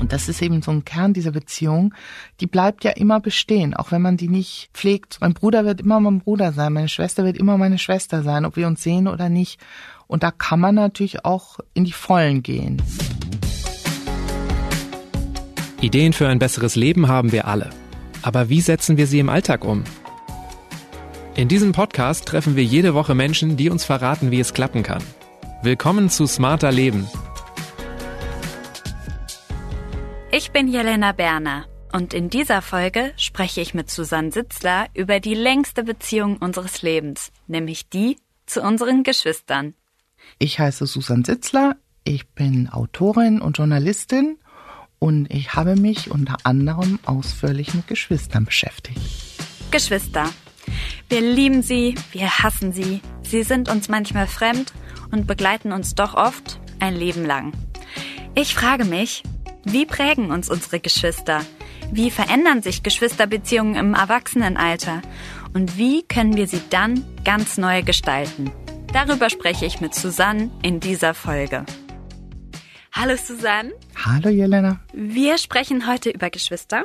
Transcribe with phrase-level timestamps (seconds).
[0.00, 1.94] Und das ist eben so ein Kern dieser Beziehung.
[2.40, 5.18] Die bleibt ja immer bestehen, auch wenn man die nicht pflegt.
[5.20, 8.56] Mein Bruder wird immer mein Bruder sein, meine Schwester wird immer meine Schwester sein, ob
[8.56, 9.60] wir uns sehen oder nicht.
[10.06, 12.80] Und da kann man natürlich auch in die Vollen gehen.
[15.80, 17.70] Ideen für ein besseres Leben haben wir alle.
[18.22, 19.84] Aber wie setzen wir sie im Alltag um?
[21.36, 25.02] In diesem Podcast treffen wir jede Woche Menschen, die uns verraten, wie es klappen kann.
[25.62, 27.06] Willkommen zu Smarter Leben.
[30.38, 35.34] Ich bin Jelena Berner und in dieser Folge spreche ich mit Susanne Sitzler über die
[35.34, 39.74] längste Beziehung unseres Lebens, nämlich die zu unseren Geschwistern.
[40.38, 41.74] Ich heiße Susanne Sitzler,
[42.04, 44.38] ich bin Autorin und Journalistin
[45.00, 49.00] und ich habe mich unter anderem ausführlich mit Geschwistern beschäftigt.
[49.72, 50.30] Geschwister.
[51.08, 54.72] Wir lieben sie, wir hassen sie, sie sind uns manchmal fremd
[55.10, 57.54] und begleiten uns doch oft ein Leben lang.
[58.36, 59.24] Ich frage mich,
[59.72, 61.44] wie prägen uns unsere Geschwister?
[61.92, 65.02] Wie verändern sich Geschwisterbeziehungen im Erwachsenenalter?
[65.52, 68.50] Und wie können wir sie dann ganz neu gestalten?
[68.92, 71.66] Darüber spreche ich mit Susanne in dieser Folge.
[72.92, 73.72] Hallo Susanne.
[73.94, 74.80] Hallo Jelena.
[74.92, 76.84] Wir sprechen heute über Geschwister,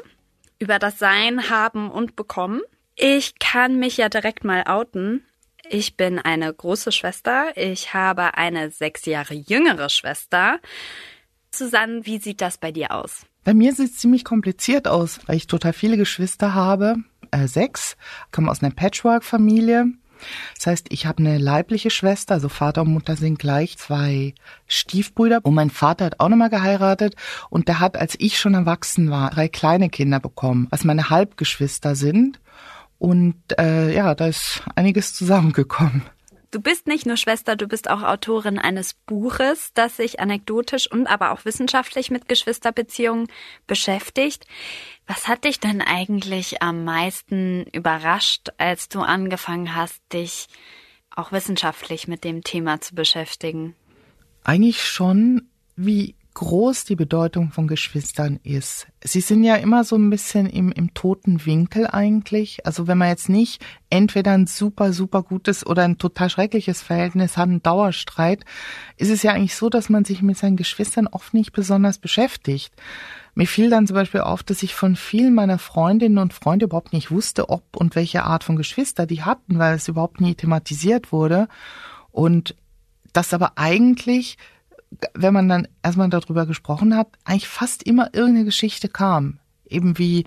[0.59, 2.61] über das Sein, Haben und Bekommen.
[2.95, 5.25] Ich kann mich ja direkt mal outen.
[5.69, 7.55] Ich bin eine große Schwester.
[7.55, 10.59] Ich habe eine sechs Jahre jüngere Schwester.
[11.55, 13.25] Susanne, wie sieht das bei dir aus?
[13.43, 16.95] Bei mir sieht es ziemlich kompliziert aus, weil ich total viele Geschwister habe.
[17.31, 17.97] Äh, sechs,
[18.31, 19.85] komme aus einer Patchwork-Familie.
[20.55, 24.33] Das heißt, ich habe eine leibliche Schwester, also Vater und Mutter sind gleich, zwei
[24.67, 27.15] Stiefbrüder und mein Vater hat auch nochmal geheiratet
[27.49, 31.95] und der hat, als ich schon erwachsen war, drei kleine Kinder bekommen, was meine Halbgeschwister
[31.95, 32.39] sind.
[32.99, 36.03] Und äh, ja, da ist einiges zusammengekommen.
[36.53, 41.07] Du bist nicht nur Schwester, du bist auch Autorin eines Buches, das sich anekdotisch und
[41.07, 43.25] aber auch wissenschaftlich mit Geschwisterbeziehungen
[43.65, 44.45] beschäftigt.
[45.07, 50.45] Was hat dich denn eigentlich am meisten überrascht, als du angefangen hast, dich
[51.09, 53.75] auch wissenschaftlich mit dem Thema zu beschäftigen?
[54.43, 58.87] Eigentlich schon, wie groß die Bedeutung von Geschwistern ist.
[59.03, 62.65] Sie sind ja immer so ein bisschen im, im toten Winkel eigentlich.
[62.65, 67.37] Also wenn man jetzt nicht entweder ein super, super gutes oder ein total schreckliches Verhältnis
[67.37, 68.45] hat, einen Dauerstreit,
[68.97, 72.73] ist es ja eigentlich so, dass man sich mit seinen Geschwistern oft nicht besonders beschäftigt.
[73.35, 76.93] Mir fiel dann zum Beispiel auf, dass ich von vielen meiner Freundinnen und Freunde überhaupt
[76.93, 81.11] nicht wusste, ob und welche Art von Geschwister die hatten, weil es überhaupt nie thematisiert
[81.11, 81.47] wurde.
[82.11, 82.55] Und
[83.11, 84.37] das aber eigentlich
[85.13, 89.39] wenn man dann erstmal darüber gesprochen hat, eigentlich fast immer irgendeine Geschichte kam.
[89.67, 90.25] Eben wie,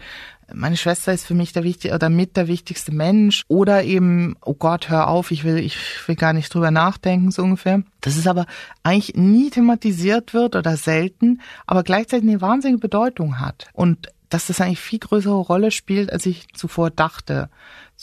[0.52, 4.54] meine Schwester ist für mich der wichtigste oder mit der wichtigste Mensch oder eben, oh
[4.54, 7.82] Gott, hör auf, ich will, ich will gar nicht drüber nachdenken, so ungefähr.
[8.00, 8.46] Das ist aber
[8.82, 13.68] eigentlich nie thematisiert wird oder selten, aber gleichzeitig eine wahnsinnige Bedeutung hat.
[13.72, 17.48] Und dass das eigentlich viel größere Rolle spielt, als ich zuvor dachte.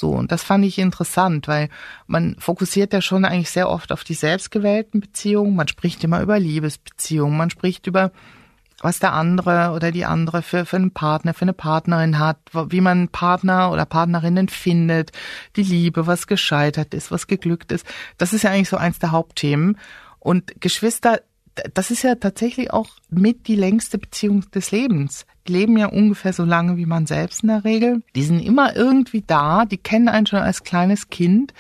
[0.04, 1.70] So, und das fand ich interessant, weil
[2.08, 5.56] man fokussiert ja schon eigentlich sehr oft auf die selbstgewählten Beziehungen.
[5.56, 8.12] Man spricht immer über Liebesbeziehungen, man spricht über
[8.82, 12.82] was der andere oder die andere für, für einen Partner, für eine Partnerin hat, wie
[12.82, 15.14] man Partner oder Partnerinnen findet,
[15.56, 17.86] die Liebe, was gescheitert ist, was geglückt ist.
[18.18, 19.78] Das ist ja eigentlich so eins der Hauptthemen.
[20.20, 21.22] Und Geschwister
[21.74, 25.26] das ist ja tatsächlich auch mit die längste Beziehung des Lebens.
[25.48, 28.02] Die leben ja ungefähr so lange wie man selbst in der Regel.
[28.16, 31.54] Die sind immer irgendwie da, die kennen einen schon als kleines Kind.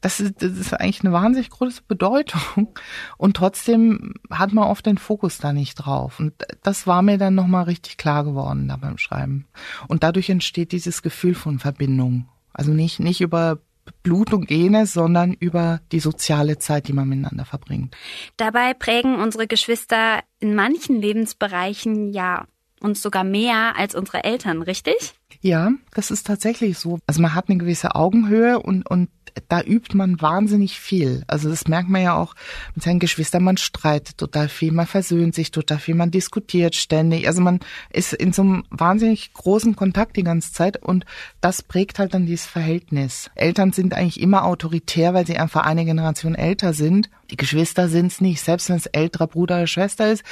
[0.00, 2.74] Das ist, das ist eigentlich eine wahnsinnig große Bedeutung.
[3.16, 6.20] Und trotzdem hat man oft den Fokus da nicht drauf.
[6.20, 9.46] Und das war mir dann nochmal richtig klar geworden da beim Schreiben.
[9.88, 12.28] Und dadurch entsteht dieses Gefühl von Verbindung.
[12.52, 13.58] Also nicht, nicht über
[14.02, 17.96] Blut und Gene, sondern über die soziale Zeit, die man miteinander verbringt.
[18.36, 22.46] Dabei prägen unsere Geschwister in manchen Lebensbereichen ja
[22.80, 25.14] uns sogar mehr als unsere Eltern, richtig?
[25.44, 27.00] Ja, das ist tatsächlich so.
[27.06, 29.10] Also man hat eine gewisse Augenhöhe und, und
[29.48, 31.22] da übt man wahnsinnig viel.
[31.26, 32.34] Also das merkt man ja auch
[32.74, 33.44] mit seinen Geschwistern.
[33.44, 37.26] Man streitet total viel, man versöhnt sich total viel, man diskutiert ständig.
[37.26, 37.60] Also man
[37.90, 41.04] ist in so einem wahnsinnig großen Kontakt die ganze Zeit und
[41.42, 43.30] das prägt halt dann dieses Verhältnis.
[43.34, 47.10] Eltern sind eigentlich immer autoritär, weil sie einfach eine Generation älter sind.
[47.30, 48.40] Die Geschwister sind es nicht.
[48.40, 50.24] Selbst wenn es älterer Bruder oder Schwester ist,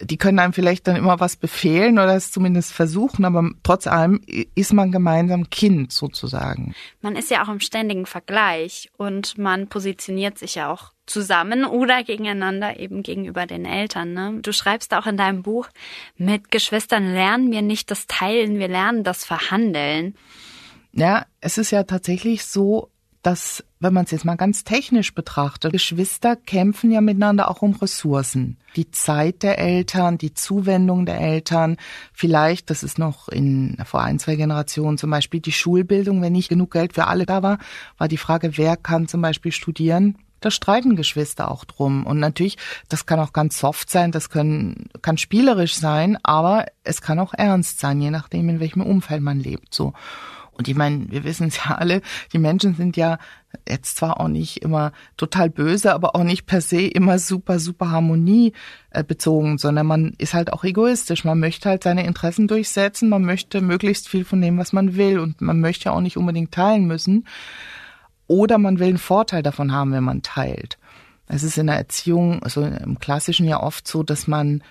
[0.00, 4.20] die können einem vielleicht dann immer was befehlen oder es zumindest versuchen, aber trotz allem
[4.54, 6.74] ist man gemeinsam Kind sozusagen.
[7.00, 12.02] Man ist ja auch im ständigen Vergleich und man positioniert sich ja auch zusammen oder
[12.02, 14.12] gegeneinander eben gegenüber den Eltern.
[14.12, 14.38] Ne?
[14.42, 15.68] Du schreibst auch in deinem Buch,
[16.16, 20.16] mit Geschwistern lernen wir nicht das Teilen, wir lernen das Verhandeln.
[20.92, 22.90] Ja, es ist ja tatsächlich so,
[23.26, 27.74] dass, wenn man es jetzt mal ganz technisch betrachtet, Geschwister kämpfen ja miteinander auch um
[27.74, 28.56] Ressourcen.
[28.76, 31.76] Die Zeit der Eltern, die Zuwendung der Eltern,
[32.12, 36.48] vielleicht, das ist noch in vor ein, zwei Generationen zum Beispiel die Schulbildung, wenn nicht
[36.48, 37.58] genug Geld für alle da war,
[37.98, 42.06] war die Frage, wer kann zum Beispiel studieren da streiten Geschwister auch drum.
[42.06, 42.58] Und natürlich,
[42.88, 47.32] das kann auch ganz soft sein, das können, kann spielerisch sein, aber es kann auch
[47.34, 49.94] ernst sein, je nachdem, in welchem Umfeld man lebt, so.
[50.56, 52.00] Und ich meine, wir wissen es ja alle,
[52.32, 53.18] die Menschen sind ja
[53.68, 57.90] jetzt zwar auch nicht immer total böse, aber auch nicht per se immer super, super
[57.90, 58.52] Harmonie
[58.90, 59.04] äh,
[59.58, 61.24] sondern man ist halt auch egoistisch.
[61.24, 65.18] Man möchte halt seine Interessen durchsetzen, man möchte möglichst viel von dem, was man will
[65.18, 67.26] und man möchte ja auch nicht unbedingt teilen müssen.
[68.26, 70.78] Oder man will einen Vorteil davon haben, wenn man teilt.
[71.28, 74.62] Es ist in der Erziehung, also im Klassischen ja oft so, dass man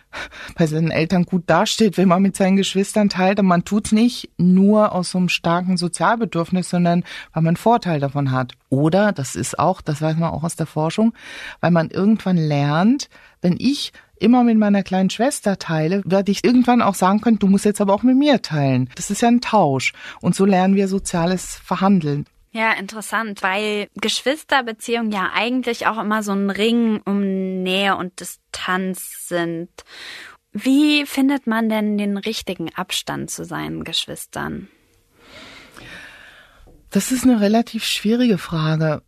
[0.57, 3.39] bei seinen Eltern gut dasteht, wenn man mit seinen Geschwistern teilt.
[3.39, 7.03] Und man tut's nicht nur aus so einem starken Sozialbedürfnis, sondern
[7.33, 8.53] weil man einen Vorteil davon hat.
[8.69, 11.13] Oder, das ist auch, das weiß man auch aus der Forschung,
[11.59, 13.09] weil man irgendwann lernt,
[13.41, 17.47] wenn ich immer mit meiner kleinen Schwester teile, werde ich irgendwann auch sagen können, du
[17.47, 18.89] musst jetzt aber auch mit mir teilen.
[18.95, 19.93] Das ist ja ein Tausch.
[20.21, 22.25] Und so lernen wir soziales Verhandeln.
[22.55, 27.19] Ja, interessant, weil Geschwisterbeziehungen ja eigentlich auch immer so ein Ring um
[27.63, 29.67] Nähe und Distanz sind.
[30.53, 34.69] Wie findet man denn den richtigen Abstand zu seinen Geschwistern?
[36.91, 39.01] Das ist eine relativ schwierige Frage,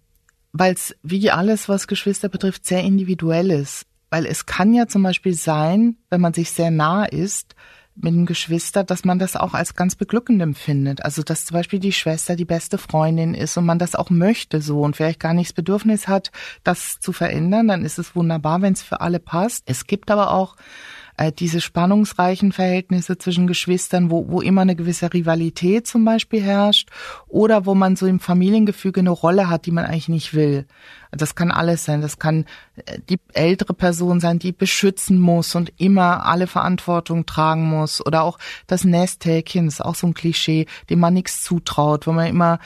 [0.51, 3.85] weil es wie alles, was Geschwister betrifft, sehr individuell ist.
[4.09, 7.55] Weil es kann ja zum Beispiel sein, wenn man sich sehr nah ist,
[7.99, 11.03] mit dem Geschwister, dass man das auch als ganz beglückend empfindet.
[11.03, 14.61] Also dass zum Beispiel die Schwester die beste Freundin ist und man das auch möchte
[14.61, 16.31] so und vielleicht gar nicht das Bedürfnis hat,
[16.63, 19.63] das zu verändern, dann ist es wunderbar, wenn es für alle passt.
[19.65, 20.55] Es gibt aber auch
[21.17, 26.89] äh, diese spannungsreichen Verhältnisse zwischen Geschwistern, wo, wo immer eine gewisse Rivalität zum Beispiel herrscht
[27.27, 30.65] oder wo man so im Familiengefüge eine Rolle hat, die man eigentlich nicht will.
[31.11, 32.01] Das kann alles sein.
[32.01, 37.63] Das kann äh, die ältere Person sein, die beschützen muss und immer alle Verantwortung tragen
[37.63, 38.05] muss.
[38.05, 38.37] Oder auch
[38.67, 42.59] das Nesthäkchen, ist auch so ein Klischee, dem man nichts zutraut, wo man immer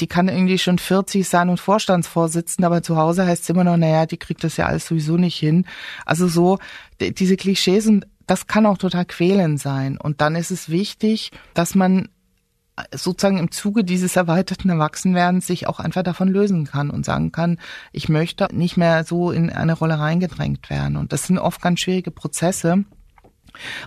[0.00, 3.76] die kann irgendwie schon 40 sein und Vorstandsvorsitzende, aber zu Hause heißt es immer noch,
[3.76, 5.66] naja, die kriegt das ja alles sowieso nicht hin.
[6.06, 6.58] Also so,
[7.00, 9.96] diese Klischees und das kann auch total quälend sein.
[9.98, 12.08] Und dann ist es wichtig, dass man
[12.92, 17.58] sozusagen im Zuge dieses erweiterten Erwachsenwerdens sich auch einfach davon lösen kann und sagen kann,
[17.92, 20.96] ich möchte nicht mehr so in eine Rolle reingedrängt werden.
[20.96, 22.84] Und das sind oft ganz schwierige Prozesse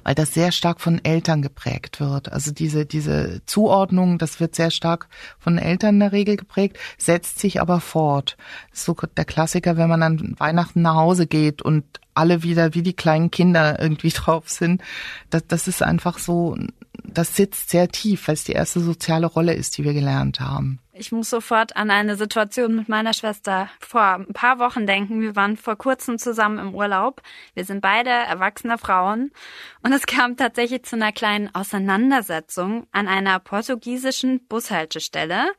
[0.03, 2.31] weil das sehr stark von Eltern geprägt wird.
[2.31, 5.07] Also diese, diese Zuordnung, das wird sehr stark
[5.39, 8.37] von Eltern in der Regel geprägt, setzt sich aber fort.
[8.71, 11.83] So der Klassiker, wenn man an Weihnachten nach Hause geht und
[12.13, 14.81] alle wieder wie die kleinen Kinder irgendwie drauf sind.
[15.29, 16.57] Das, das ist einfach so,
[17.03, 20.79] das sitzt sehr tief, weil es die erste soziale Rolle ist, die wir gelernt haben.
[20.93, 25.21] Ich muss sofort an eine Situation mit meiner Schwester vor ein paar Wochen denken.
[25.21, 27.21] Wir waren vor kurzem zusammen im Urlaub.
[27.53, 29.31] Wir sind beide erwachsene Frauen
[29.83, 35.53] und es kam tatsächlich zu einer kleinen Auseinandersetzung an einer portugiesischen Bushaltestelle,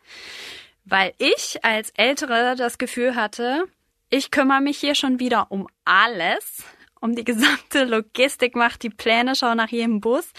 [0.85, 3.65] weil ich als Ältere das Gefühl hatte,
[4.11, 6.63] ich kümmere mich hier schon wieder um alles,
[7.03, 10.31] um die gesamte Logistik, macht die Pläne, schau nach jedem Bus.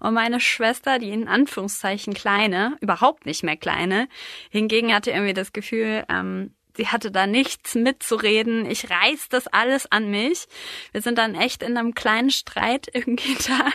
[0.00, 4.08] Und meine Schwester, die in Anführungszeichen kleine, überhaupt nicht mehr kleine,
[4.50, 8.66] hingegen hatte irgendwie das Gefühl, ähm, sie hatte da nichts mitzureden.
[8.66, 10.46] Ich reiß das alles an mich.
[10.92, 13.70] Wir sind dann echt in einem kleinen Streit irgendwie da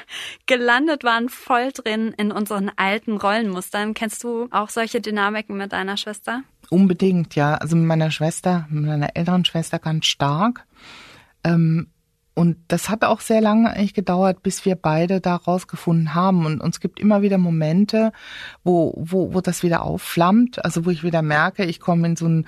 [0.46, 3.94] gelandet, waren voll drin in unseren alten Rollenmustern.
[3.94, 6.44] Kennst du auch solche Dynamiken mit deiner Schwester?
[6.70, 7.56] Unbedingt, ja.
[7.56, 10.66] Also mit meiner Schwester, mit meiner älteren Schwester ganz stark.
[11.46, 11.88] Ähm,
[12.36, 16.48] und das hat auch sehr lange eigentlich gedauert, bis wir beide da rausgefunden haben.
[16.48, 18.12] Und uns gibt immer wieder Momente,
[18.64, 20.66] wo, wo, wo das wieder aufflammt.
[20.66, 22.48] Also wo ich wieder merke, ich komme in so ein,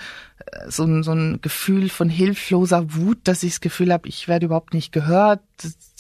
[0.68, 4.48] so ein, so ein Gefühl von hilfloser Wut, dass ich das Gefühl habe, ich werde
[4.48, 5.42] überhaupt nicht gehört.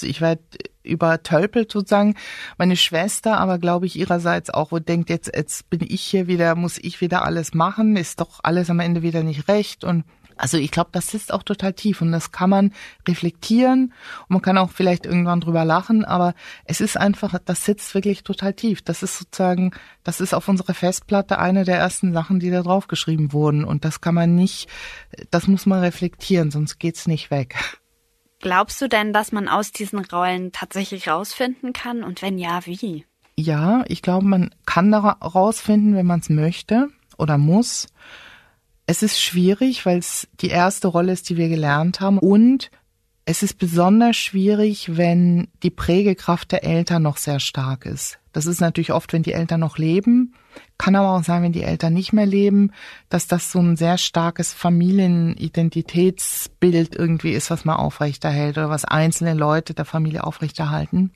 [0.01, 0.42] Ich werde
[0.82, 2.15] übertölpelt sozusagen.
[2.58, 6.56] Meine Schwester aber, glaube ich, ihrerseits auch, wo denkt, jetzt, jetzt bin ich hier wieder,
[6.56, 10.06] muss ich wieder alles machen, ist doch alles am Ende wieder nicht recht und
[10.38, 12.74] also ich glaube, das sitzt auch total tief und das kann man
[13.08, 16.34] reflektieren und man kann auch vielleicht irgendwann drüber lachen, aber
[16.65, 18.82] es ist einfach, das sitzt wirklich total tief.
[18.82, 19.72] Das ist sozusagen,
[20.04, 23.86] das ist auf unserer Festplatte eine der ersten Sachen, die da drauf geschrieben wurden und
[23.86, 24.70] das kann man nicht,
[25.32, 27.56] das muss man reflektieren, sonst geht's nicht weg.
[28.39, 33.06] Glaubst du denn, dass man aus diesen Rollen tatsächlich rausfinden kann und wenn ja, wie?
[33.38, 37.88] Ja, ich glaube, man kann da rausfinden, wenn man es möchte oder muss.
[38.88, 42.20] Es ist schwierig, weil es die erste Rolle ist, die wir gelernt haben.
[42.20, 42.70] Und
[43.25, 48.20] es ist besonders schwierig, wenn die Prägekraft der Eltern noch sehr stark ist.
[48.32, 50.36] Das ist natürlich oft, wenn die Eltern noch leben.
[50.78, 52.74] Kann aber auch sein, wenn die Eltern nicht mehr leben,
[53.10, 59.34] dass das so ein sehr starkes Familienidentitätsbild irgendwie ist, was man aufrechterhält oder was einzelne
[59.34, 61.14] Leute der Familie aufrechterhalten.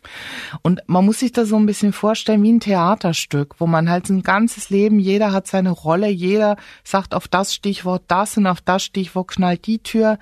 [0.62, 4.10] Und man muss sich das so ein bisschen vorstellen wie ein Theaterstück, wo man halt
[4.10, 8.62] ein ganzes Leben, jeder hat seine Rolle, jeder sagt auf das Stichwort das und auf
[8.62, 10.18] das Stichwort knallt die Tür,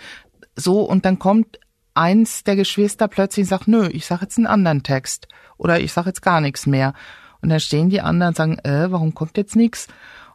[0.56, 1.60] so und dann kommt
[1.94, 5.92] eins der Geschwister plötzlich und sagt, nö, ich sage jetzt einen anderen Text oder ich
[5.92, 6.94] sage jetzt gar nichts mehr.
[7.42, 9.88] Und dann stehen die anderen und sagen, äh, warum kommt jetzt nichts?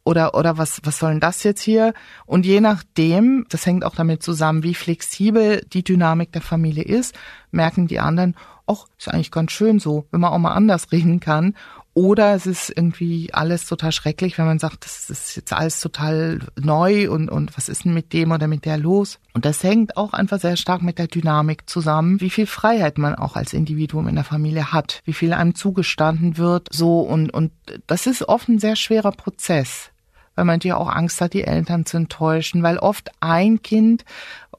[0.05, 1.95] Oder, oder was, was soll denn das jetzt hier?
[2.27, 7.15] Und je nachdem, das hängt auch damit zusammen, wie flexibel die Dynamik der Familie ist,
[7.53, 8.35] merken die anderen,
[8.67, 11.55] ach, ist eigentlich ganz schön so, wenn man auch mal anders reden kann.
[11.95, 16.41] Oder es ist irgendwie alles total schrecklich, wenn man sagt, das ist jetzt alles total
[16.59, 19.19] neu und, und was ist denn mit dem oder mit der los?
[19.35, 23.15] Und das hängt auch einfach sehr stark mit der Dynamik zusammen, wie viel Freiheit man
[23.15, 27.53] auch als Individuum in der Familie hat, wie viel einem zugestanden wird, so und, und
[27.87, 29.92] das ist oft ein sehr schwerer Prozess
[30.35, 34.05] weil man ja auch Angst hat, die Eltern zu enttäuschen, weil oft ein Kind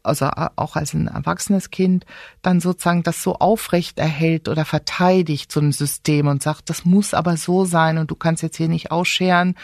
[0.04, 2.06] also auch als ein erwachsenes Kind,
[2.42, 7.14] dann sozusagen das so aufrecht erhält oder verteidigt, so ein System und sagt, das muss
[7.14, 9.56] aber so sein und du kannst jetzt hier nicht ausscheren.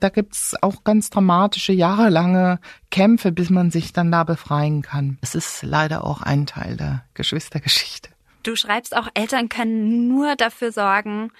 [0.00, 2.60] Da gibt's auch ganz dramatische, jahrelange
[2.90, 5.18] Kämpfe, bis man sich dann da befreien kann.
[5.22, 8.10] Es ist leider auch ein Teil der Geschwistergeschichte.
[8.42, 11.32] Du schreibst auch, Eltern können nur dafür sorgen,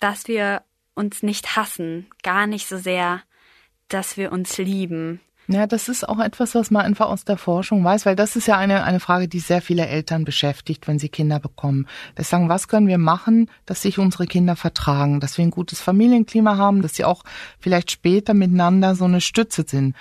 [0.00, 0.62] dass wir
[0.94, 3.22] uns nicht hassen, gar nicht so sehr,
[3.88, 5.20] dass wir uns lieben.
[5.50, 8.46] Ja, das ist auch etwas, was man einfach aus der Forschung weiß, weil das ist
[8.48, 11.86] ja eine, eine Frage, die sehr viele Eltern beschäftigt, wenn sie Kinder bekommen.
[12.16, 15.80] Das sagen, was können wir machen, dass sich unsere Kinder vertragen, dass wir ein gutes
[15.80, 17.24] Familienklima haben, dass sie auch
[17.58, 19.96] vielleicht später miteinander so eine Stütze sind.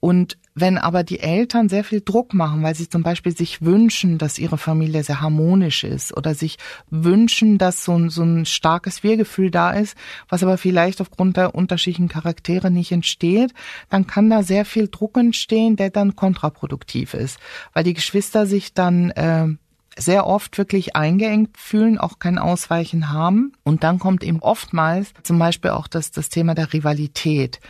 [0.00, 4.18] Und wenn aber die Eltern sehr viel Druck machen, weil sie zum Beispiel sich wünschen,
[4.18, 6.58] dass ihre Familie sehr harmonisch ist oder sich
[6.90, 9.96] wünschen, dass so ein, so ein starkes Wir-Gefühl da ist,
[10.28, 13.52] was aber vielleicht aufgrund der unterschiedlichen Charaktere nicht entsteht,
[13.88, 17.38] dann kann da sehr viel Druck entstehen, der dann kontraproduktiv ist,
[17.72, 19.48] weil die Geschwister sich dann äh,
[19.96, 23.52] sehr oft wirklich eingeengt fühlen, auch kein Ausweichen haben.
[23.64, 27.60] Und dann kommt eben oftmals zum Beispiel auch das, das Thema der Rivalität.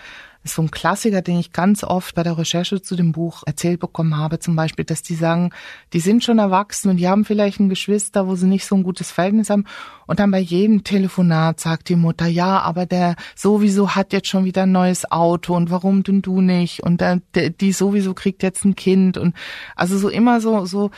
[0.42, 3.78] Ist so ein Klassiker, den ich ganz oft bei der Recherche zu dem Buch erzählt
[3.78, 5.50] bekommen habe, zum Beispiel, dass die sagen,
[5.92, 8.82] die sind schon erwachsen und die haben vielleicht ein Geschwister, wo sie nicht so ein
[8.82, 9.66] gutes Verhältnis haben.
[10.06, 14.46] Und dann bei jedem Telefonat sagt die Mutter, ja, aber der sowieso hat jetzt schon
[14.46, 16.82] wieder ein neues Auto und warum denn du nicht?
[16.82, 19.36] Und der, der, die sowieso kriegt jetzt ein Kind und
[19.76, 20.90] also so immer so, so,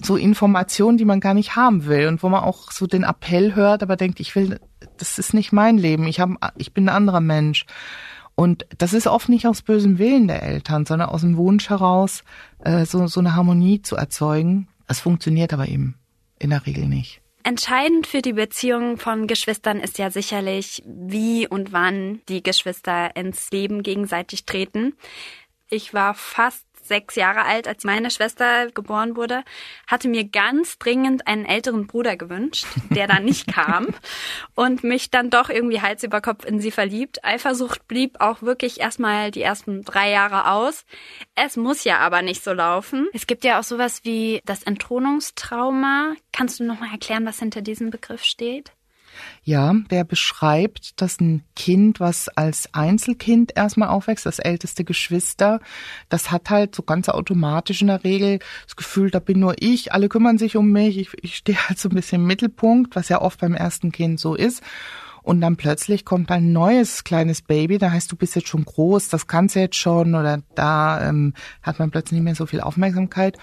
[0.00, 3.54] so Informationen, die man gar nicht haben will und wo man auch so den Appell
[3.54, 4.60] hört, aber denkt, ich will,
[4.98, 7.66] das ist nicht mein Leben, ich habe, ich bin ein anderer Mensch.
[8.34, 12.24] Und das ist oft nicht aus bösem Willen der Eltern, sondern aus dem Wunsch heraus,
[12.64, 14.68] äh, so, so eine Harmonie zu erzeugen.
[14.88, 15.94] Es funktioniert aber eben
[16.38, 17.20] in der Regel nicht.
[17.44, 23.50] Entscheidend für die Beziehung von Geschwistern ist ja sicherlich, wie und wann die Geschwister ins
[23.50, 24.94] Leben gegenseitig treten.
[25.68, 29.44] Ich war fast sechs Jahre alt, als meine Schwester geboren wurde,
[29.86, 33.88] hatte mir ganz dringend einen älteren Bruder gewünscht, der dann nicht kam
[34.54, 37.24] und mich dann doch irgendwie Hals über Kopf in sie verliebt.
[37.24, 40.84] Eifersucht blieb auch wirklich erstmal die ersten drei Jahre aus.
[41.34, 43.08] Es muss ja aber nicht so laufen.
[43.12, 46.14] Es gibt ja auch sowas wie das Entthronungstrauma.
[46.32, 48.72] Kannst du noch mal erklären, was hinter diesem Begriff steht?
[49.42, 55.60] Ja, der beschreibt, dass ein Kind, was als Einzelkind erstmal aufwächst, das älteste Geschwister,
[56.08, 59.92] das hat halt so ganz automatisch in der Regel das Gefühl, da bin nur ich,
[59.92, 63.08] alle kümmern sich um mich, ich, ich stehe halt so ein bisschen im Mittelpunkt, was
[63.08, 64.62] ja oft beim ersten Kind so ist.
[65.22, 69.08] Und dann plötzlich kommt ein neues kleines Baby, da heißt, du bist jetzt schon groß,
[69.08, 72.60] das kannst du jetzt schon, oder da ähm, hat man plötzlich nicht mehr so viel
[72.60, 73.38] Aufmerksamkeit.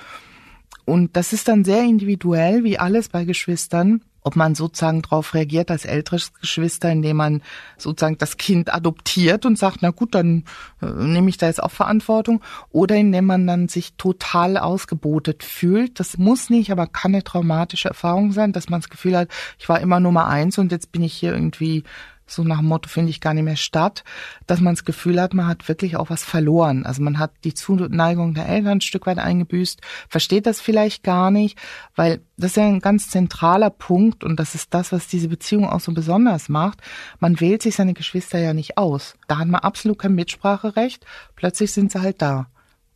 [0.85, 5.71] Und das ist dann sehr individuell, wie alles bei Geschwistern ob man sozusagen darauf reagiert
[5.71, 7.41] als älteres Geschwister, indem man
[7.77, 10.43] sozusagen das Kind adoptiert und sagt, na gut, dann
[10.81, 15.99] äh, nehme ich da jetzt auch Verantwortung, oder indem man dann sich total ausgebotet fühlt.
[15.99, 19.67] Das muss nicht, aber kann eine traumatische Erfahrung sein, dass man das Gefühl hat, ich
[19.69, 21.83] war immer Nummer eins und jetzt bin ich hier irgendwie
[22.31, 24.03] so nach dem Motto finde ich gar nicht mehr statt,
[24.47, 26.85] dass man das Gefühl hat, man hat wirklich auch was verloren.
[26.85, 31.31] Also man hat die Zuneigung der Eltern ein Stück weit eingebüßt, versteht das vielleicht gar
[31.31, 31.57] nicht,
[31.95, 35.69] weil das ist ja ein ganz zentraler Punkt und das ist das, was diese Beziehung
[35.69, 36.79] auch so besonders macht.
[37.19, 39.15] Man wählt sich seine Geschwister ja nicht aus.
[39.27, 41.05] Da hat man absolut kein Mitspracherecht.
[41.35, 42.47] Plötzlich sind sie halt da.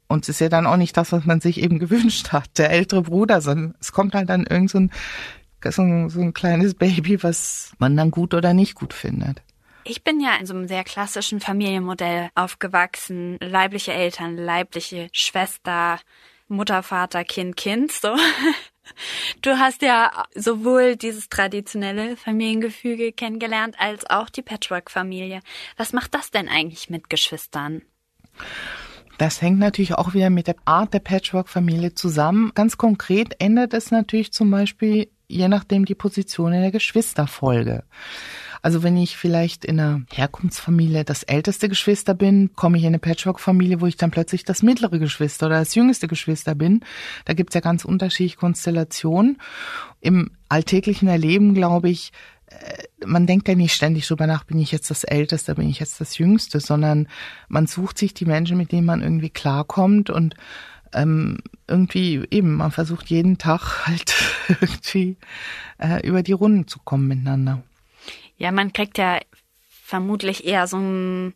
[0.07, 2.71] Und es ist ja dann auch nicht das, was man sich eben gewünscht hat, der
[2.71, 4.91] ältere Bruder, sondern es kommt halt dann irgend so ein
[5.71, 9.41] so ein, so ein kleines Baby, was man dann gut oder nicht gut findet.
[9.83, 13.37] Ich bin ja in so einem sehr klassischen Familienmodell aufgewachsen.
[13.39, 15.99] Leibliche Eltern, leibliche Schwester,
[16.47, 18.15] Mutter, Vater, Kind, Kind, so.
[19.41, 25.41] Du hast ja sowohl dieses traditionelle Familiengefüge kennengelernt als auch die Patchwork-Familie.
[25.75, 27.81] Was macht das denn eigentlich mit Geschwistern?
[29.17, 32.51] Das hängt natürlich auch wieder mit der Art der Patchwork-Familie zusammen.
[32.53, 37.83] Ganz konkret ändert es natürlich zum Beispiel je nachdem die Position in der Geschwisterfolge.
[38.65, 42.99] Also wenn ich vielleicht in einer Herkunftsfamilie das älteste Geschwister bin, komme ich in eine
[42.99, 46.81] Patchwork-Familie, wo ich dann plötzlich das mittlere Geschwister oder das jüngste Geschwister bin.
[47.25, 49.37] Da gibt's ja ganz unterschiedliche Konstellationen.
[50.01, 52.11] Im alltäglichen Erleben, glaube ich,
[52.47, 55.79] äh, man denkt ja nicht ständig drüber nach, bin ich jetzt das Älteste, bin ich
[55.79, 57.07] jetzt das Jüngste, sondern
[57.47, 60.35] man sucht sich die Menschen, mit denen man irgendwie klarkommt und
[60.93, 64.13] ähm, irgendwie eben, man versucht jeden Tag halt
[64.47, 65.17] irgendwie
[65.77, 67.63] äh, über die Runden zu kommen miteinander.
[68.37, 69.19] Ja, man kriegt ja
[69.69, 71.33] vermutlich eher so ein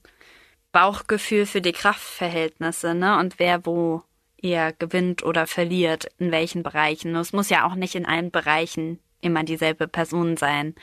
[0.72, 3.18] Bauchgefühl für die Kraftverhältnisse, ne?
[3.18, 4.04] Und wer wo
[4.42, 7.16] eher gewinnt oder verliert, in welchen Bereichen.
[7.16, 10.76] Es muss ja auch nicht in allen Bereichen immer dieselbe Person sein.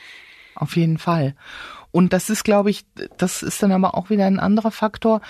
[0.55, 1.35] Auf jeden Fall.
[1.91, 2.85] Und das ist, glaube ich,
[3.17, 5.21] das ist dann aber auch wieder ein anderer Faktor.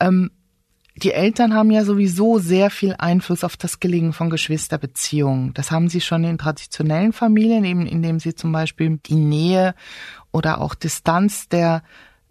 [0.00, 0.30] Ähm,
[0.96, 5.52] die Eltern haben ja sowieso sehr viel Einfluss auf das Gelingen von Geschwisterbeziehungen.
[5.54, 9.74] Das haben sie schon in traditionellen Familien, eben indem sie zum Beispiel die Nähe
[10.30, 11.82] oder auch Distanz der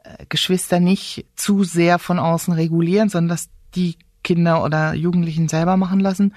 [0.04, 5.76] äh, Geschwister nicht zu sehr von außen regulieren, sondern dass die Kinder oder Jugendlichen selber
[5.76, 6.34] machen lassen.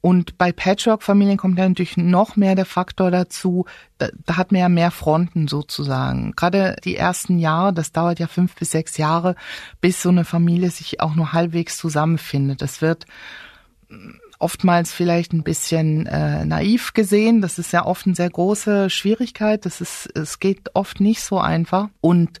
[0.00, 3.66] Und bei Patchwork-Familien kommt ja natürlich noch mehr der Faktor dazu,
[3.98, 6.32] da, da hat man ja mehr Fronten sozusagen.
[6.36, 9.34] Gerade die ersten Jahre, das dauert ja fünf bis sechs Jahre,
[9.80, 12.62] bis so eine Familie sich auch nur halbwegs zusammenfindet.
[12.62, 13.06] Das wird
[14.38, 17.40] oftmals vielleicht ein bisschen äh, naiv gesehen.
[17.40, 19.66] Das ist ja oft eine sehr große Schwierigkeit.
[19.66, 21.88] Das ist, es geht oft nicht so einfach.
[22.00, 22.40] Und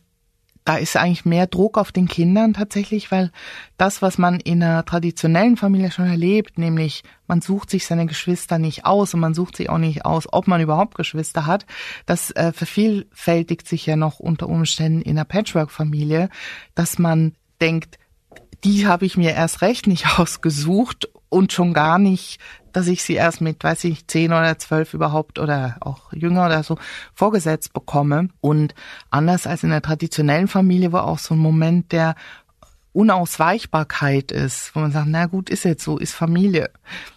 [0.68, 3.32] da ist eigentlich mehr Druck auf den Kindern tatsächlich, weil
[3.78, 8.58] das, was man in einer traditionellen Familie schon erlebt, nämlich man sucht sich seine Geschwister
[8.58, 11.64] nicht aus und man sucht sich auch nicht aus, ob man überhaupt Geschwister hat,
[12.04, 16.28] das äh, vervielfältigt sich ja noch unter Umständen in einer Patchwork-Familie,
[16.74, 17.32] dass man
[17.62, 17.98] denkt,
[18.62, 22.38] die habe ich mir erst recht nicht ausgesucht und schon gar nicht,
[22.72, 26.62] dass ich sie erst mit, weiß ich, zehn oder zwölf überhaupt oder auch jünger oder
[26.62, 26.78] so
[27.14, 28.28] vorgesetzt bekomme.
[28.40, 28.74] Und
[29.10, 32.14] anders als in der traditionellen Familie, wo auch so ein Moment der
[32.92, 36.70] Unausweichbarkeit ist, wo man sagt, na gut, ist jetzt so, ist Familie.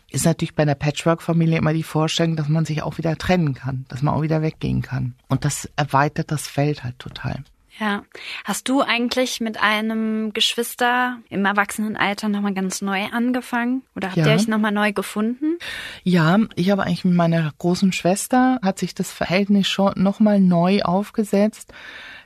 [0.09, 3.85] Ist natürlich bei einer Patchwork-Familie immer die Vorstellung, dass man sich auch wieder trennen kann,
[3.87, 5.15] dass man auch wieder weggehen kann.
[5.29, 7.43] Und das erweitert das Feld halt total.
[7.79, 8.03] Ja.
[8.43, 13.83] Hast du eigentlich mit einem Geschwister im Erwachsenenalter nochmal ganz neu angefangen?
[13.95, 14.27] Oder habt ja.
[14.27, 15.57] ihr euch nochmal neu gefunden?
[16.03, 20.81] Ja, ich habe eigentlich mit meiner großen Schwester, hat sich das Verhältnis schon nochmal neu
[20.81, 21.73] aufgesetzt.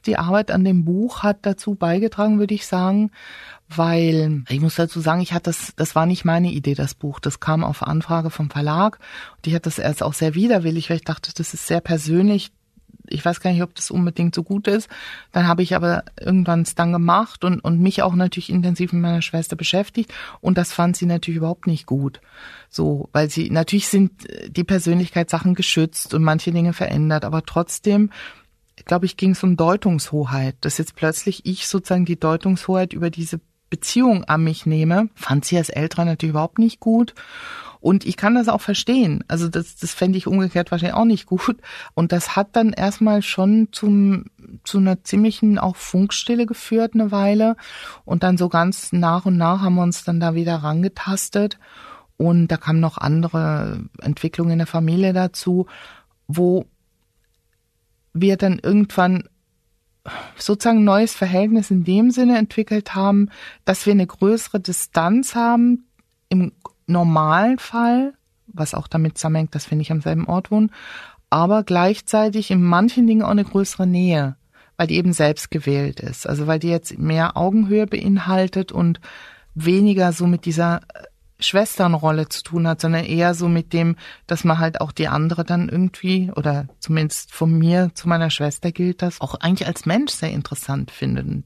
[0.06, 3.12] Die Arbeit an dem Buch hat dazu beigetragen, würde ich sagen,
[3.68, 7.20] weil ich muss dazu sagen, ich hatte das, das war nicht meine Idee, das Buch.
[7.20, 9.00] Das kam auf Anfrage vom Verlag
[9.38, 12.52] und ich hatte das erst auch sehr widerwillig, weil ich dachte, das ist sehr persönlich
[13.10, 14.90] ich weiß gar nicht, ob das unbedingt so gut ist.
[15.32, 19.02] Dann habe ich aber irgendwann es dann gemacht und, und mich auch natürlich intensiv mit
[19.02, 20.14] meiner Schwester beschäftigt.
[20.42, 22.22] Und das fand sie natürlich überhaupt nicht gut.
[22.70, 24.12] So, weil sie, natürlich sind
[24.48, 28.10] die Persönlichkeitssachen geschützt und manche Dinge verändert, aber trotzdem,
[28.86, 30.56] glaube ich, ging es um Deutungshoheit.
[30.62, 33.40] Dass jetzt plötzlich ich sozusagen die Deutungshoheit über diese
[33.70, 37.14] Beziehung an mich nehme, fand sie als Ältere natürlich überhaupt nicht gut.
[37.86, 39.24] Und ich kann das auch verstehen.
[39.28, 41.58] Also das, das fände ich umgekehrt wahrscheinlich auch nicht gut.
[41.94, 44.26] Und das hat dann erstmal schon zum,
[44.64, 47.56] zu einer ziemlichen auch Funkstille geführt eine Weile.
[48.04, 51.60] Und dann so ganz nach und nach haben wir uns dann da wieder rangetastet.
[52.18, 55.68] Und da kamen noch andere Entwicklungen in der Familie dazu,
[56.28, 56.66] wo
[58.14, 59.30] wir dann irgendwann
[60.38, 63.30] sozusagen neues Verhältnis in dem Sinne entwickelt haben,
[63.64, 65.86] dass wir eine größere Distanz haben
[66.30, 66.52] im
[66.88, 68.14] normalen Fall,
[68.48, 70.72] was auch damit zusammenhängt, dass wir nicht am selben Ort wohnen,
[71.30, 74.36] aber gleichzeitig in manchen Dingen auch eine größere Nähe,
[74.78, 76.28] weil die eben selbst gewählt ist.
[76.28, 79.00] Also weil die jetzt mehr Augenhöhe beinhaltet und
[79.54, 80.82] weniger so mit dieser
[81.40, 85.44] Schwesternrolle zu tun hat, sondern eher so mit dem, dass man halt auch die andere
[85.44, 90.14] dann irgendwie, oder zumindest von mir zu meiner Schwester gilt das, auch eigentlich als Mensch
[90.14, 91.44] sehr interessant findet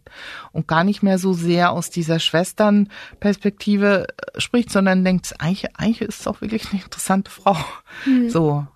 [0.51, 6.01] und gar nicht mehr so sehr aus dieser Schwesternperspektive äh, spricht, sondern denkt, eigentlich, eigentlich
[6.01, 7.57] ist es auch wirklich eine interessante Frau.
[8.05, 8.29] Mhm.
[8.29, 8.67] So.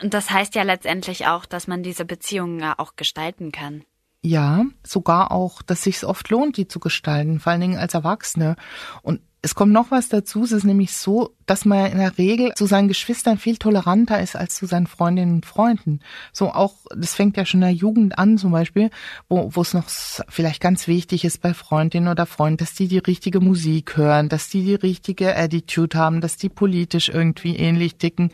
[0.00, 3.84] Und das heißt ja letztendlich auch, dass man diese Beziehungen ja auch gestalten kann.
[4.24, 8.54] Ja, sogar auch, dass sich oft lohnt, die zu gestalten, vor allen Dingen als Erwachsene.
[9.02, 10.44] Und es kommt noch was dazu.
[10.44, 14.36] Es ist nämlich so, dass man in der Regel zu seinen Geschwistern viel toleranter ist
[14.36, 15.98] als zu seinen Freundinnen und Freunden.
[16.32, 18.90] So auch, das fängt ja schon in der Jugend an zum Beispiel,
[19.28, 19.88] wo, wo es noch
[20.28, 24.48] vielleicht ganz wichtig ist bei Freundinnen oder Freunden, dass die die richtige Musik hören, dass
[24.48, 28.30] die die richtige Attitude haben, dass die politisch irgendwie ähnlich ticken.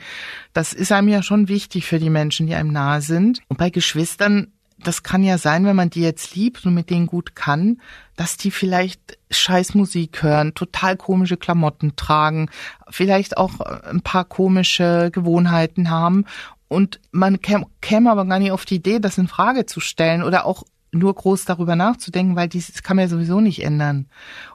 [0.52, 3.40] Das ist einem ja schon wichtig für die Menschen, die einem nahe sind.
[3.48, 7.06] Und bei Geschwistern das kann ja sein, wenn man die jetzt liebt und mit denen
[7.06, 7.80] gut kann,
[8.16, 12.48] dass die vielleicht scheiß Musik hören, total komische Klamotten tragen,
[12.88, 16.24] vielleicht auch äh, ein paar komische Gewohnheiten haben
[16.68, 20.44] und man käme aber gar nicht auf die Idee, das in Frage zu stellen oder
[20.44, 24.06] auch nur groß darüber nachzudenken, weil dies kann man ja sowieso nicht ändern.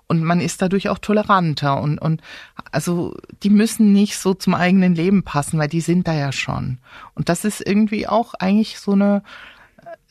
[0.08, 2.22] Und man ist dadurch auch toleranter und, und
[2.72, 6.80] also die müssen nicht so zum eigenen Leben passen, weil die sind da ja schon.
[7.16, 9.24] Und das ist irgendwie auch eigentlich so eine,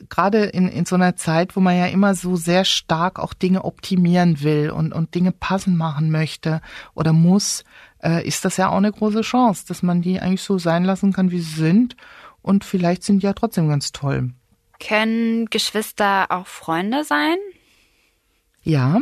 [0.09, 3.65] gerade in, in so einer Zeit, wo man ja immer so sehr stark auch Dinge
[3.65, 6.61] optimieren will und, und Dinge passen machen möchte
[6.95, 7.65] oder muss,
[8.03, 11.13] äh, ist das ja auch eine große Chance, dass man die eigentlich so sein lassen
[11.13, 11.97] kann, wie sie sind.
[12.43, 14.31] Und vielleicht sind die ja trotzdem ganz toll.
[14.81, 17.37] Können Geschwister auch Freunde sein?
[18.63, 19.01] Ja,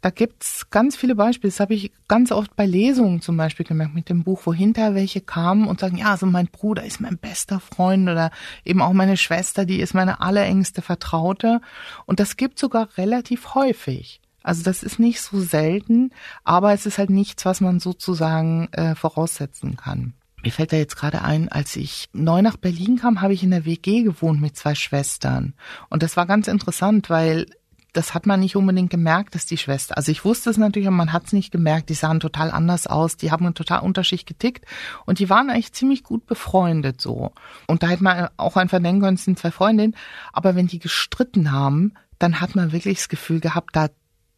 [0.00, 1.50] da gibt's ganz viele Beispiele.
[1.50, 4.94] Das habe ich ganz oft bei Lesungen zum Beispiel gemerkt mit dem Buch, wo hinterher
[4.94, 8.30] welche kamen und sagen, ja, also mein Bruder ist mein bester Freund oder
[8.64, 11.60] eben auch meine Schwester, die ist meine allerengste Vertraute.
[12.06, 14.20] Und das gibt sogar relativ häufig.
[14.42, 16.10] Also das ist nicht so selten,
[16.44, 20.14] aber es ist halt nichts, was man sozusagen äh, voraussetzen kann.
[20.42, 23.50] Mir fällt da jetzt gerade ein, als ich neu nach Berlin kam, habe ich in
[23.50, 25.54] der WG gewohnt mit zwei Schwestern.
[25.90, 27.46] Und das war ganz interessant, weil
[27.98, 30.96] das hat man nicht unbedingt gemerkt, dass die Schwester, also ich wusste es natürlich, aber
[30.96, 34.64] man hat es nicht gemerkt, die sahen total anders aus, die haben total unterschiedlich getickt
[35.04, 37.32] und die waren eigentlich ziemlich gut befreundet so.
[37.66, 39.96] Und da hätte man auch einfach denken können, es sind zwei Freundinnen,
[40.32, 43.88] aber wenn die gestritten haben, dann hat man wirklich das Gefühl gehabt, da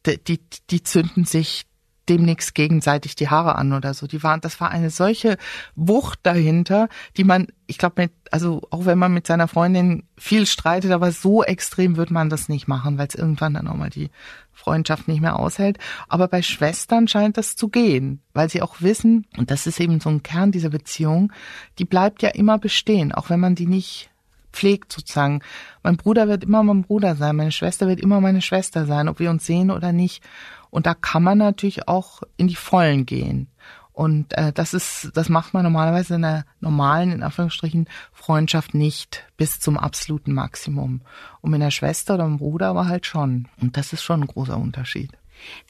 [0.07, 1.67] die, die zünden sich
[2.11, 4.07] demnächst gegenseitig die Haare an oder so.
[4.09, 5.39] Die waren, das war eine solche
[5.77, 10.45] Wucht dahinter, die man, ich glaube, mit, also auch wenn man mit seiner Freundin viel
[10.47, 13.91] streitet, aber so extrem wird man das nicht machen, weil es irgendwann dann auch mal
[13.91, 14.11] die
[14.53, 15.79] Freundschaft nicht mehr aushält.
[16.09, 20.01] Aber bei Schwestern scheint das zu gehen, weil sie auch wissen, und das ist eben
[20.01, 21.33] so ein Kern dieser Beziehung,
[21.79, 24.11] die bleibt ja immer bestehen, auch wenn man die nicht
[24.53, 25.41] pflegt sozusagen.
[25.83, 29.19] Mein Bruder wird immer mein Bruder sein, meine Schwester wird immer meine Schwester sein, ob
[29.19, 30.23] wir uns sehen oder nicht.
[30.71, 33.49] Und da kann man natürlich auch in die Vollen gehen.
[33.93, 39.27] Und äh, das ist, das macht man normalerweise in einer normalen, in Anführungsstrichen, Freundschaft nicht
[39.37, 41.03] bis zum absoluten Maximum.
[41.41, 43.49] Und mit einer Schwester oder einem Bruder aber halt schon.
[43.61, 45.11] Und das ist schon ein großer Unterschied.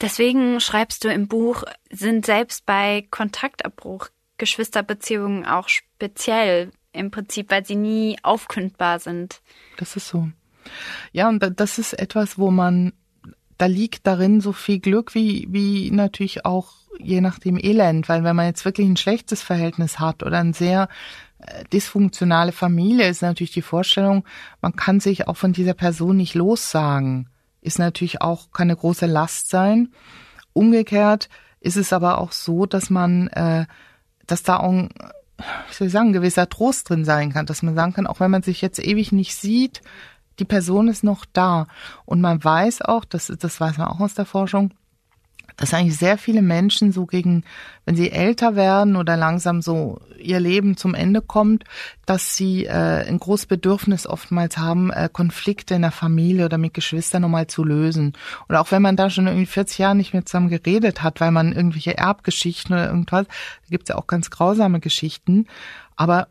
[0.01, 7.65] Deswegen schreibst du im Buch, sind selbst bei Kontaktabbruch Geschwisterbeziehungen auch speziell im Prinzip, weil
[7.65, 9.41] sie nie aufkündbar sind.
[9.77, 10.29] Das ist so.
[11.13, 12.93] Ja, und das ist etwas, wo man
[13.61, 18.37] da liegt darin so viel Glück wie, wie natürlich auch je nachdem Elend, weil wenn
[18.37, 20.89] man jetzt wirklich ein schlechtes Verhältnis hat oder eine sehr
[21.39, 24.25] äh, dysfunktionale Familie, ist natürlich die Vorstellung,
[24.61, 27.29] man kann sich auch von dieser Person nicht lossagen,
[27.61, 29.93] ist natürlich auch keine große Last sein.
[30.53, 31.29] Umgekehrt
[31.61, 33.67] ist es aber auch so, dass man, äh,
[34.27, 34.89] dass da auch ein,
[35.69, 38.31] wie soll ich sagen, gewisser Trost drin sein kann, dass man sagen kann, auch wenn
[38.31, 39.83] man sich jetzt ewig nicht sieht,
[40.39, 41.67] die Person ist noch da.
[42.05, 44.73] Und man weiß auch, das, das weiß man auch aus der Forschung,
[45.61, 47.45] dass eigentlich sehr viele Menschen so gegen,
[47.85, 51.65] wenn sie älter werden oder langsam so ihr Leben zum Ende kommt,
[52.07, 56.73] dass sie äh, ein großes Bedürfnis oftmals haben, äh, Konflikte in der Familie oder mit
[56.73, 58.15] Geschwistern nochmal zu lösen.
[58.49, 61.31] Und auch wenn man da schon irgendwie 40 Jahre nicht mehr zusammen geredet hat, weil
[61.31, 65.47] man irgendwelche Erbgeschichten oder irgendwas, da gibt's ja auch ganz grausame Geschichten.
[65.95, 66.29] Aber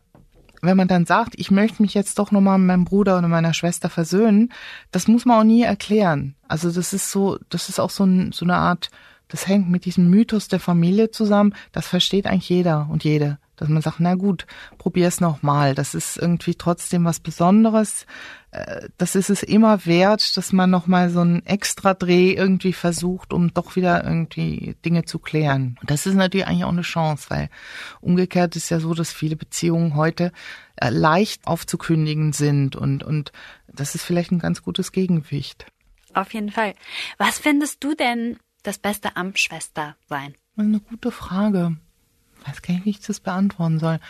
[0.60, 3.54] wenn man dann sagt, ich möchte mich jetzt doch nochmal mit meinem Bruder oder meiner
[3.54, 4.52] Schwester versöhnen,
[4.90, 6.34] das muss man auch nie erklären.
[6.48, 8.90] Also das ist so, das ist auch so, ein, so eine Art,
[9.30, 11.54] das hängt mit diesem Mythos der Familie zusammen.
[11.72, 13.38] Das versteht eigentlich jeder und jede.
[13.56, 14.46] Dass man sagt, na gut,
[14.78, 15.74] probier's nochmal.
[15.74, 18.06] Das ist irgendwie trotzdem was Besonderes.
[18.50, 23.32] Äh, das ist es immer wert, dass man nochmal so einen extra Dreh irgendwie versucht,
[23.32, 25.76] um doch wieder irgendwie Dinge zu klären.
[25.80, 27.50] Und das ist natürlich eigentlich auch eine Chance, weil
[28.00, 30.32] umgekehrt ist ja so, dass viele Beziehungen heute
[30.76, 33.30] äh, leicht aufzukündigen sind und, und
[33.68, 35.66] das ist vielleicht ein ganz gutes Gegengewicht.
[36.14, 36.74] Auf jeden Fall.
[37.18, 40.34] Was findest du denn das Beste am Schwestersein?
[40.56, 41.76] Eine gute Frage.
[42.40, 44.00] Ich weiß gar nicht, wie ich das beantworten soll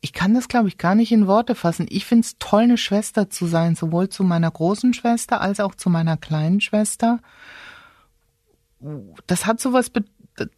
[0.00, 1.86] ich kann das, glaube ich, gar nicht in Worte fassen.
[1.90, 5.74] Ich finde es toll, eine Schwester zu sein, sowohl zu meiner großen Schwester als auch
[5.74, 7.20] zu meiner kleinen Schwester.
[9.26, 9.90] Das hat sowas,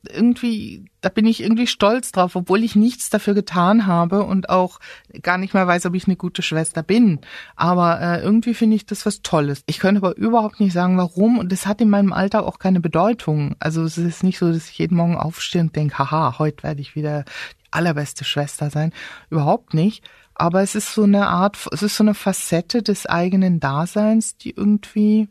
[0.09, 4.79] irgendwie, da bin ich irgendwie stolz drauf, obwohl ich nichts dafür getan habe und auch
[5.23, 7.21] gar nicht mehr weiß, ob ich eine gute Schwester bin.
[7.57, 9.63] Aber äh, irgendwie finde ich das was Tolles.
[9.67, 11.39] Ich könnte aber überhaupt nicht sagen, warum.
[11.39, 13.57] Und das hat in meinem Alltag auch keine Bedeutung.
[13.59, 16.81] Also es ist nicht so, dass ich jeden Morgen aufstehe und denke, haha, heute werde
[16.81, 18.93] ich wieder die allerbeste Schwester sein.
[19.31, 20.05] Überhaupt nicht.
[20.35, 24.51] Aber es ist so eine Art, es ist so eine Facette des eigenen Daseins, die
[24.51, 25.29] irgendwie,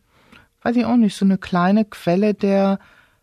[0.62, 2.80] weiß ich auch nicht, so eine kleine Quelle der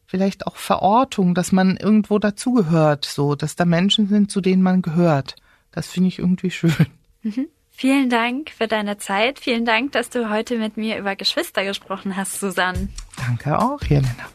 [0.09, 4.83] vielleicht auch Verortung, dass man irgendwo dazugehört, so, dass da Menschen sind, zu denen man
[4.83, 5.37] gehört.
[5.71, 6.75] Das finde ich irgendwie schön.
[7.23, 7.49] Mhm.
[7.71, 9.39] Vielen Dank für deine Zeit.
[9.39, 12.89] Vielen Dank, dass du heute mit mir über Geschwister gesprochen hast, Susanne.
[13.17, 14.29] Danke auch, Jelena.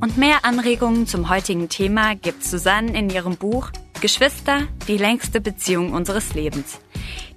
[0.00, 5.92] Und mehr Anregungen zum heutigen Thema gibt Susanne in ihrem Buch Geschwister, die längste Beziehung
[5.92, 6.80] unseres Lebens.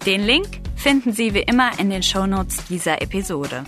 [0.06, 3.65] Den Link finden Sie wie immer in den Shownotes dieser Episode.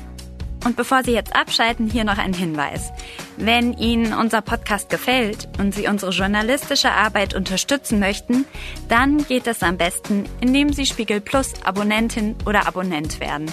[0.65, 2.91] Und bevor Sie jetzt abschalten, hier noch ein Hinweis.
[3.37, 8.45] Wenn Ihnen unser Podcast gefällt und Sie unsere journalistische Arbeit unterstützen möchten,
[8.89, 13.45] dann geht es am besten, indem Sie Spiegel Plus Abonnentin oder Abonnent werden.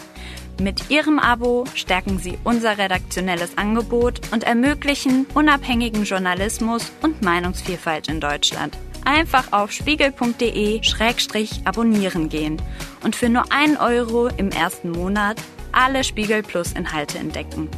[0.59, 8.20] Mit Ihrem Abo stärken Sie unser redaktionelles Angebot und ermöglichen unabhängigen Journalismus und Meinungsvielfalt in
[8.20, 8.79] Deutschland.
[9.05, 12.62] Einfach auf spiegel.de-abonnieren gehen
[13.03, 17.68] und für nur ein Euro im ersten Monat alle Spiegel Plus Inhalte entdecken.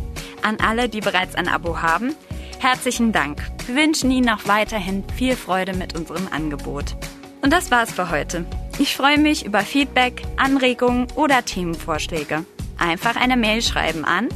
[0.42, 2.14] An alle, die bereits ein Abo haben,
[2.61, 3.42] herzlichen Dank.
[3.66, 6.96] Wir wünschen Ihnen auch weiterhin viel Freude mit unserem Angebot.
[7.42, 8.44] Und das war's für heute.
[8.78, 12.44] Ich freue mich über Feedback, Anregungen oder Themenvorschläge.
[12.78, 14.28] Einfach eine Mail schreiben an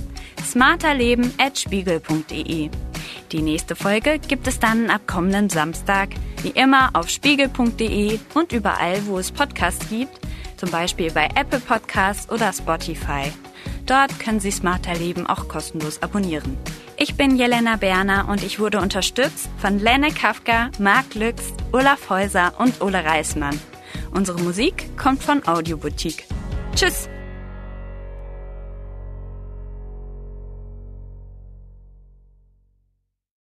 [0.49, 2.71] smarterleben.spiegel.de.
[3.33, 6.09] Die nächste Folge gibt es dann ab kommenden Samstag,
[6.43, 10.19] wie immer auf spiegel.de und überall, wo es Podcasts gibt,
[10.57, 13.31] zum Beispiel bei Apple Podcasts oder Spotify.
[13.89, 16.59] Dort können Sie Smarter Leben auch kostenlos abonnieren.
[16.99, 22.53] Ich bin Jelena Berner und ich wurde unterstützt von Lenne Kafka, Marc Lüx, Olaf Häuser
[22.59, 23.59] und Ole Reismann.
[24.13, 26.25] Unsere Musik kommt von Audioboutique.
[26.77, 27.09] Tschüss!